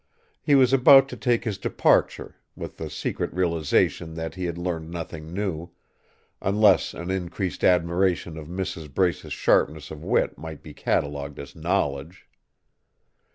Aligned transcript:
He 0.41 0.55
was 0.55 0.73
about 0.73 1.07
to 1.09 1.15
take 1.15 1.43
his 1.43 1.59
departure, 1.59 2.35
with 2.55 2.77
the 2.77 2.89
secret 2.89 3.31
realization 3.35 4.15
that 4.15 4.33
he 4.33 4.45
had 4.45 4.57
learned 4.57 4.89
nothing 4.89 5.31
new 5.31 5.69
unless 6.41 6.95
an 6.95 7.11
increased 7.11 7.63
admiration 7.63 8.35
of 8.35 8.47
Mrs. 8.47 8.91
Brace's 8.91 9.31
sharpness 9.31 9.91
of 9.91 10.03
wit 10.03 10.39
might 10.39 10.63
be 10.63 10.73
catalogued 10.73 11.37
as 11.37 11.55
knowledge. 11.55 12.27